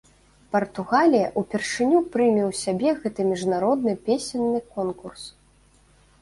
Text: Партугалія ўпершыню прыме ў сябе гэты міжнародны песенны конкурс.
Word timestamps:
Партугалія 0.53 1.27
ўпершыню 1.41 1.99
прыме 2.15 2.43
ў 2.49 2.61
сябе 2.63 2.89
гэты 3.03 3.21
міжнародны 3.31 3.93
песенны 4.09 4.59
конкурс. 4.79 5.23